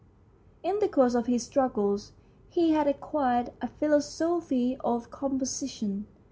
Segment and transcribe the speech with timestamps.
[0.63, 2.11] In the course of his struggles
[2.49, 6.07] he had ac quired a philosophy of composition.